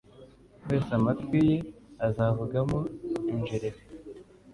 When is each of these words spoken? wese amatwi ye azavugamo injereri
wese 0.67 0.89
amatwi 0.99 1.39
ye 1.49 1.57
azavugamo 2.07 2.79
injereri 3.33 3.79